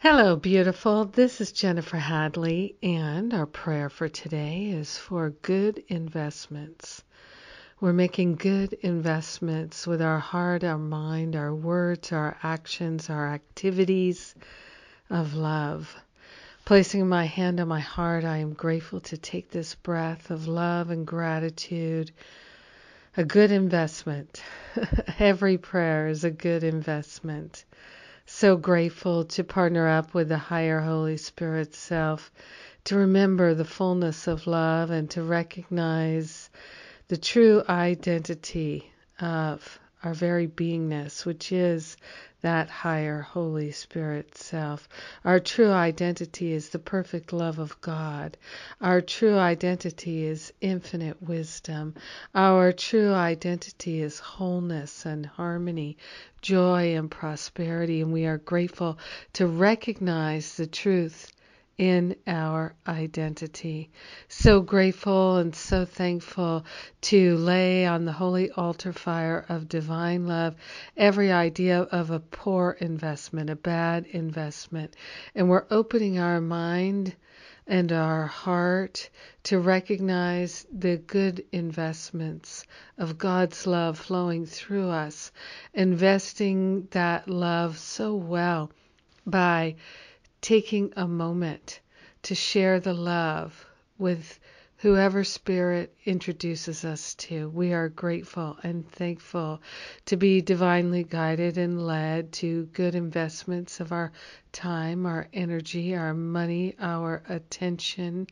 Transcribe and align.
Hello, 0.00 0.36
beautiful. 0.36 1.06
This 1.06 1.40
is 1.40 1.50
Jennifer 1.50 1.96
Hadley, 1.96 2.76
and 2.84 3.34
our 3.34 3.46
prayer 3.46 3.88
for 3.88 4.08
today 4.08 4.66
is 4.66 4.96
for 4.96 5.30
good 5.30 5.82
investments. 5.88 7.02
We're 7.80 7.92
making 7.92 8.36
good 8.36 8.74
investments 8.74 9.88
with 9.88 10.00
our 10.00 10.20
heart, 10.20 10.62
our 10.62 10.78
mind, 10.78 11.34
our 11.34 11.52
words, 11.52 12.12
our 12.12 12.36
actions, 12.44 13.10
our 13.10 13.26
activities 13.26 14.36
of 15.10 15.34
love. 15.34 15.96
Placing 16.64 17.08
my 17.08 17.24
hand 17.24 17.58
on 17.58 17.66
my 17.66 17.80
heart, 17.80 18.24
I 18.24 18.36
am 18.36 18.52
grateful 18.52 19.00
to 19.00 19.18
take 19.18 19.50
this 19.50 19.74
breath 19.74 20.30
of 20.30 20.46
love 20.46 20.90
and 20.90 21.08
gratitude. 21.08 22.12
A 23.16 23.24
good 23.24 23.50
investment. 23.50 24.44
Every 25.18 25.58
prayer 25.58 26.06
is 26.06 26.22
a 26.22 26.30
good 26.30 26.62
investment 26.62 27.64
so 28.30 28.56
grateful 28.56 29.24
to 29.24 29.42
partner 29.42 29.88
up 29.88 30.12
with 30.14 30.28
the 30.28 30.38
higher 30.38 30.80
Holy 30.80 31.16
Spirit 31.16 31.74
self, 31.74 32.30
to 32.84 32.96
remember 32.96 33.54
the 33.54 33.64
fullness 33.64 34.26
of 34.26 34.46
love 34.46 34.90
and 34.90 35.10
to 35.10 35.22
recognize 35.22 36.50
the 37.08 37.16
true 37.16 37.62
identity 37.68 38.92
of 39.18 39.78
our 40.04 40.14
very 40.14 40.46
beingness, 40.46 41.26
which 41.26 41.50
is 41.50 41.96
that 42.40 42.68
higher 42.68 43.20
Holy 43.20 43.72
Spirit 43.72 44.36
self. 44.36 44.88
Our 45.24 45.40
true 45.40 45.72
identity 45.72 46.52
is 46.52 46.68
the 46.68 46.78
perfect 46.78 47.32
love 47.32 47.58
of 47.58 47.80
God. 47.80 48.36
Our 48.80 49.00
true 49.00 49.36
identity 49.36 50.24
is 50.24 50.52
infinite 50.60 51.20
wisdom. 51.20 51.94
Our 52.34 52.72
true 52.72 53.12
identity 53.12 54.00
is 54.00 54.20
wholeness 54.20 55.04
and 55.04 55.26
harmony, 55.26 55.96
joy 56.40 56.94
and 56.96 57.10
prosperity. 57.10 58.00
And 58.00 58.12
we 58.12 58.26
are 58.26 58.38
grateful 58.38 58.98
to 59.32 59.46
recognize 59.46 60.56
the 60.56 60.68
truth 60.68 61.32
in 61.78 62.16
our 62.26 62.74
identity. 62.88 63.88
So 64.26 64.60
grateful 64.60 65.36
and 65.36 65.54
so 65.54 65.84
thankful 65.84 66.66
to 67.02 67.36
lay 67.36 67.86
on 67.86 68.04
the 68.04 68.12
holy 68.12 68.50
altar 68.50 68.92
fire 68.92 69.46
of 69.48 69.68
divine 69.68 70.26
love 70.26 70.56
every 70.96 71.30
idea 71.30 71.82
of 71.82 72.10
a 72.10 72.18
poor 72.18 72.76
investment, 72.80 73.48
a 73.48 73.56
bad 73.56 74.06
investment. 74.06 74.96
And 75.36 75.48
we're 75.48 75.66
opening 75.70 76.18
our 76.18 76.40
mind 76.40 77.14
and 77.68 77.92
our 77.92 78.26
heart 78.26 79.08
to 79.44 79.60
recognize 79.60 80.66
the 80.72 80.96
good 80.96 81.44
investments 81.52 82.66
of 82.96 83.18
God's 83.18 83.66
love 83.66 83.98
flowing 83.98 84.46
through 84.46 84.88
us, 84.88 85.30
investing 85.74 86.88
that 86.90 87.28
love 87.28 87.78
so 87.78 88.16
well 88.16 88.72
by 89.26 89.76
taking 90.48 90.90
a 90.96 91.06
moment 91.06 91.78
to 92.22 92.34
share 92.34 92.80
the 92.80 92.94
love 92.94 93.66
with 93.98 94.40
whoever 94.78 95.22
Spirit 95.22 95.94
introduces 96.06 96.86
us 96.86 97.14
to. 97.16 97.50
We 97.50 97.74
are 97.74 97.90
grateful 97.90 98.56
and 98.62 98.90
thankful 98.90 99.60
to 100.06 100.16
be 100.16 100.40
divinely 100.40 101.04
guided 101.04 101.58
and 101.58 101.86
led 101.86 102.32
to 102.40 102.64
good 102.72 102.94
investments 102.94 103.78
of 103.78 103.92
our 103.92 104.10
time, 104.50 105.04
our 105.04 105.28
energy, 105.34 105.94
our 105.94 106.14
money, 106.14 106.74
our 106.80 107.22
attention. 107.28 108.26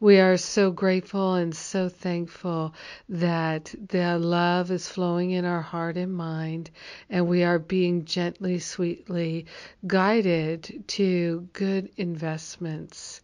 We 0.00 0.18
are 0.18 0.36
so 0.36 0.72
grateful 0.72 1.34
and 1.34 1.54
so 1.54 1.88
thankful 1.88 2.74
that 3.08 3.74
the 3.88 4.18
love 4.18 4.70
is 4.72 4.88
flowing 4.88 5.30
in 5.30 5.44
our 5.44 5.62
heart 5.62 5.96
and 5.96 6.12
mind, 6.12 6.70
and 7.08 7.28
we 7.28 7.44
are 7.44 7.60
being 7.60 8.04
gently, 8.04 8.58
sweetly 8.58 9.46
guided 9.86 10.84
to 10.88 11.48
good 11.52 11.90
investments 11.96 13.20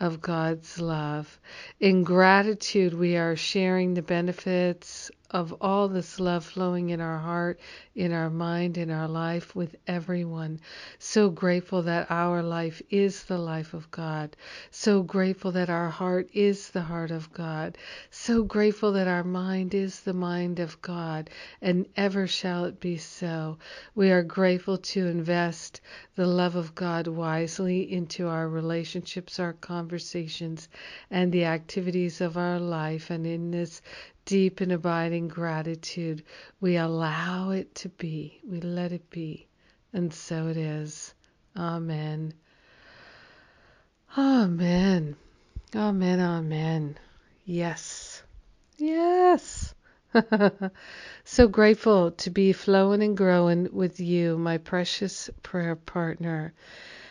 of 0.00 0.20
God's 0.20 0.80
love. 0.80 1.38
In 1.78 2.02
gratitude, 2.04 2.94
we 2.94 3.16
are 3.16 3.36
sharing 3.36 3.94
the 3.94 4.02
benefits 4.02 5.10
of 5.34 5.52
all 5.60 5.88
this 5.88 6.20
love 6.20 6.44
flowing 6.44 6.90
in 6.90 7.00
our 7.00 7.18
heart, 7.18 7.58
in 7.96 8.12
our 8.12 8.30
mind, 8.30 8.78
in 8.78 8.88
our 8.88 9.08
life 9.08 9.56
with 9.56 9.74
everyone. 9.88 10.60
So 11.00 11.28
grateful 11.28 11.82
that 11.82 12.08
our 12.08 12.40
life 12.40 12.80
is 12.88 13.24
the 13.24 13.38
life 13.38 13.74
of 13.74 13.90
God. 13.90 14.36
So 14.70 15.02
grateful 15.02 15.50
that 15.50 15.68
our 15.68 15.90
heart 15.90 16.30
is 16.32 16.70
the 16.70 16.82
heart 16.82 17.10
of 17.10 17.32
God. 17.32 17.76
So 18.10 18.44
grateful 18.44 18.92
that 18.92 19.08
our 19.08 19.24
mind 19.24 19.74
is 19.74 20.00
the 20.00 20.12
mind 20.12 20.60
of 20.60 20.80
God, 20.80 21.28
and 21.60 21.86
ever 21.96 22.28
shall 22.28 22.64
it 22.64 22.78
be 22.78 22.96
so. 22.96 23.58
We 23.96 24.12
are 24.12 24.22
grateful 24.22 24.78
to 24.78 25.08
invest 25.08 25.80
the 26.14 26.26
love 26.26 26.54
of 26.54 26.76
God 26.76 27.08
wisely 27.08 27.92
into 27.92 28.28
our 28.28 28.48
relationships, 28.48 29.40
our 29.40 29.54
conversations, 29.54 30.68
and 31.10 31.32
the 31.32 31.44
activities 31.44 32.20
of 32.20 32.36
our 32.36 32.60
life. 32.60 33.10
And 33.10 33.26
in 33.26 33.50
this 33.50 33.82
deep 34.24 34.60
and 34.60 34.72
abiding 34.72 35.28
gratitude, 35.28 36.22
we 36.60 36.76
allow 36.76 37.50
it 37.50 37.74
to 37.76 37.88
be. 37.88 38.40
We 38.46 38.60
let 38.60 38.92
it 38.92 39.10
be. 39.10 39.46
And 39.92 40.12
so 40.12 40.48
it 40.48 40.56
is. 40.56 41.14
Amen. 41.56 42.34
Amen. 44.16 45.16
Amen. 45.74 46.20
Amen. 46.20 46.98
Yes. 47.44 48.22
Yes. 48.78 49.74
so 51.24 51.48
grateful 51.48 52.12
to 52.12 52.30
be 52.30 52.52
flowing 52.52 53.02
and 53.02 53.16
growing 53.16 53.68
with 53.72 54.00
you, 54.00 54.38
my 54.38 54.58
precious 54.58 55.30
prayer 55.42 55.76
partner. 55.76 56.54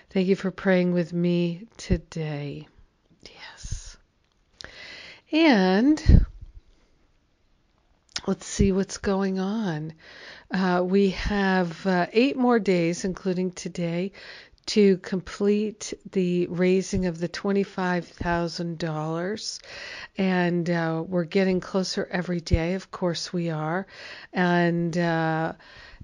Thank 0.10 0.28
you 0.28 0.36
for 0.36 0.52
praying 0.52 0.94
with 0.94 1.12
me 1.12 1.68
today. 1.78 2.68
Yes. 3.24 3.98
And 5.32 6.26
let's 8.28 8.46
see 8.46 8.72
what's 8.72 8.98
going 8.98 9.40
on. 9.40 9.94
Uh, 10.52 10.84
we 10.86 11.10
have 11.12 11.86
uh, 11.86 12.08
eight 12.14 12.38
more 12.38 12.60
days, 12.60 13.06
including 13.06 13.52
today, 13.52 14.12
to 14.66 14.98
complete 14.98 15.94
the 16.12 16.48
raising 16.48 17.06
of 17.06 17.20
the 17.20 17.30
$25,000. 17.30 19.60
And 20.18 20.70
uh, 20.70 21.04
we're 21.06 21.26
getting 21.26 21.60
closer 21.60 22.08
every 22.12 22.40
day. 22.40 22.76
Of 22.76 22.92
course, 22.92 23.34
we 23.34 23.50
are. 23.50 23.86
And 24.32 24.98
uh, 24.98 25.52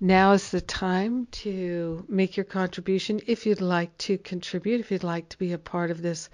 now 0.02 0.31
is 0.31 0.50
the 0.50 0.62
time 0.62 1.28
to 1.44 2.06
make 2.08 2.38
your 2.38 2.46
contribution 2.46 3.19
if 3.28 3.46
you'd 3.46 3.59
like 3.59 3.98
to 3.98 4.18
contribute, 4.18 4.80
if 4.80 4.92
you'd 4.92 5.03
like 5.03 5.28
to 5.30 5.38
be 5.38 5.52
a 5.52 5.58
part 5.58 5.92
of 5.92 6.02
this 6.02 6.30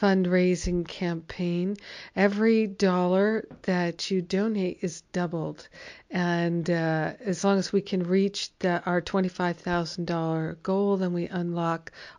fundraising 0.00 0.86
campaign. 0.86 1.76
Every 2.14 2.66
dollar 2.66 3.46
that 3.62 4.10
you 4.10 4.20
donate 4.20 4.80
is 4.82 5.00
doubled. 5.12 5.66
And 6.10 6.68
uh, 6.68 7.14
as 7.20 7.42
long 7.42 7.58
as 7.58 7.72
we 7.72 7.80
can 7.80 8.02
reach 8.02 8.50
the, 8.58 8.82
our 8.84 9.00
$25,000 9.00 10.62
goal, 10.62 10.98
then 10.98 11.14
we 11.14 11.26
unlock 11.26 11.65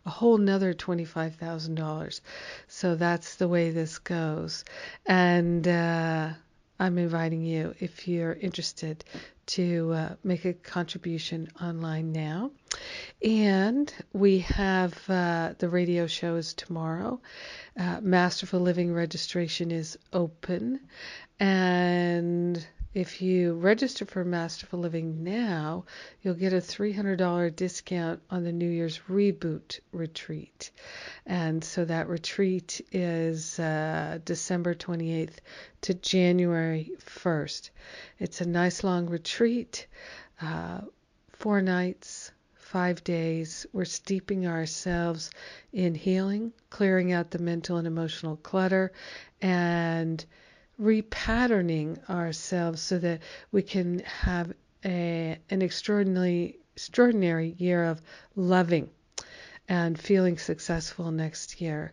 a 0.06 0.10
whole 0.10 0.38
nother 0.38 0.74
$25,000. 0.74 2.20
So 2.66 2.94
that's 2.94 3.36
the 3.36 3.48
way 3.48 3.70
this 3.70 3.98
goes. 3.98 4.64
And 5.06 5.66
uh, 5.66 6.30
I'm 6.78 6.98
inviting 6.98 7.42
you, 7.42 7.74
if 7.80 8.06
you're 8.06 8.34
interested, 8.34 9.04
to 9.46 9.92
uh, 9.92 10.14
make 10.22 10.44
a 10.44 10.52
contribution 10.52 11.48
online 11.60 12.12
now. 12.12 12.50
And 13.24 13.92
we 14.12 14.40
have 14.40 14.92
uh, 15.08 15.54
the 15.58 15.68
radio 15.68 16.06
show 16.06 16.36
is 16.36 16.54
tomorrow. 16.54 17.20
Uh, 17.78 18.00
Masterful 18.02 18.60
Living 18.60 18.92
registration 18.92 19.70
is 19.70 19.98
open. 20.12 20.80
And 21.40 22.64
if 22.98 23.22
you 23.22 23.54
register 23.54 24.04
for 24.04 24.24
Masterful 24.24 24.80
Living 24.80 25.22
now, 25.22 25.84
you'll 26.20 26.34
get 26.34 26.52
a 26.52 26.56
$300 26.56 27.54
discount 27.54 28.20
on 28.28 28.42
the 28.42 28.50
New 28.50 28.68
Year's 28.68 28.98
Reboot 29.08 29.78
Retreat. 29.92 30.72
And 31.24 31.62
so 31.62 31.84
that 31.84 32.08
retreat 32.08 32.80
is 32.90 33.60
uh, 33.60 34.18
December 34.24 34.74
28th 34.74 35.36
to 35.82 35.94
January 35.94 36.90
1st. 36.98 37.70
It's 38.18 38.40
a 38.40 38.48
nice 38.48 38.82
long 38.82 39.06
retreat, 39.06 39.86
uh, 40.42 40.80
four 41.30 41.62
nights, 41.62 42.32
five 42.56 43.04
days. 43.04 43.64
We're 43.72 43.84
steeping 43.84 44.48
ourselves 44.48 45.30
in 45.72 45.94
healing, 45.94 46.52
clearing 46.68 47.12
out 47.12 47.30
the 47.30 47.38
mental 47.38 47.76
and 47.76 47.86
emotional 47.86 48.38
clutter, 48.38 48.90
and 49.40 50.26
repatterning 50.80 51.98
ourselves 52.08 52.80
so 52.80 52.98
that 52.98 53.20
we 53.52 53.62
can 53.62 54.00
have 54.00 54.52
a, 54.84 55.38
an 55.50 55.62
extraordinarily 55.62 56.58
extraordinary 56.74 57.56
year 57.58 57.84
of 57.84 58.00
loving 58.36 58.88
and 59.68 60.00
feeling 60.00 60.38
successful 60.38 61.10
next 61.10 61.60
year. 61.60 61.92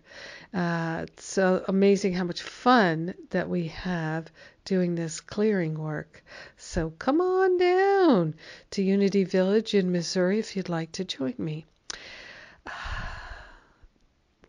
Uh, 0.54 1.06
so 1.18 1.66
amazing 1.68 2.14
how 2.14 2.24
much 2.24 2.44
fun 2.44 3.14
that 3.32 3.50
we 3.50 3.68
have 3.68 4.28
doing 4.64 4.96
this 4.96 5.20
clearing 5.20 5.78
work. 5.78 6.24
So 6.58 6.92
come 6.92 7.20
on 7.20 7.58
down 7.58 8.36
to 8.72 8.84
Unity 8.84 9.24
Village 9.24 9.74
in 9.74 9.92
Missouri 9.92 10.40
if 10.40 10.56
you'd 10.56 10.70
like 10.70 10.92
to 10.94 11.04
join 11.04 11.34
me. 11.38 11.66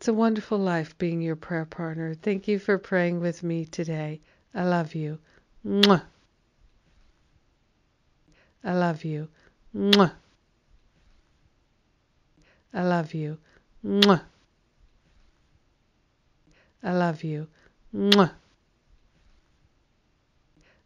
It's 0.07 0.09
a 0.09 0.13
wonderful 0.13 0.57
life 0.57 0.97
being 0.97 1.21
your 1.21 1.35
prayer 1.35 1.65
partner. 1.65 2.13
Thank 2.13 2.47
you 2.47 2.59
for 2.59 2.77
praying 2.77 3.19
with 3.19 3.43
me 3.43 3.65
today. 3.65 4.21
I 4.55 4.63
love 4.63 4.95
you. 4.95 5.19
Mwah. 5.65 6.01
I 8.63 8.73
love 8.73 9.03
you. 9.03 9.27
Mwah. 9.75 10.13
I 12.73 12.83
love 12.83 13.13
you. 13.13 13.37
Mwah. 13.85 14.21
I 16.81 16.93
love 16.93 17.25
you. 17.25 17.47
Mwah. 17.93 18.31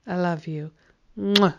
I 0.08 0.16
love 0.16 0.48
you. 0.48 0.72
Mwah. 1.16 1.58